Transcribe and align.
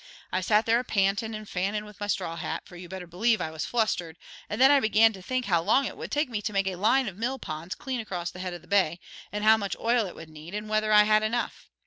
I 0.31 0.41
sat 0.41 0.65
there 0.65 0.79
a 0.79 0.83
pantin' 0.83 1.35
and 1.35 1.47
fannin' 1.47 1.85
with 1.85 1.99
my 1.99 2.07
straw 2.07 2.35
hat, 2.35 2.63
for 2.65 2.75
you'd 2.75 2.89
better 2.89 3.05
believe 3.05 3.39
I 3.39 3.51
was 3.51 3.65
flustered, 3.67 4.17
and 4.49 4.59
then 4.59 4.71
I 4.71 4.79
began 4.79 5.13
to 5.13 5.21
think 5.21 5.45
how 5.45 5.61
long 5.61 5.85
it 5.85 5.95
would 5.95 6.09
take 6.09 6.27
me 6.27 6.41
to 6.41 6.51
make 6.51 6.65
a 6.65 6.73
line 6.75 7.07
of 7.07 7.17
mill 7.19 7.37
ponds 7.37 7.75
clean 7.75 7.99
across 7.99 8.31
the 8.31 8.39
head 8.39 8.55
of 8.55 8.63
the 8.63 8.67
bay, 8.67 8.99
and 9.31 9.43
how 9.43 9.57
much 9.57 9.75
oil 9.79 10.07
it 10.07 10.15
would 10.15 10.29
need, 10.29 10.55
and 10.55 10.67
whether 10.67 10.91
I 10.91 11.03
had 11.03 11.21
enough. 11.21 11.69